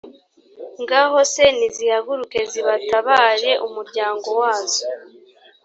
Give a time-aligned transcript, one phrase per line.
[0.81, 4.85] ngaho se nizihaguruke zibatabare umuryango wazo.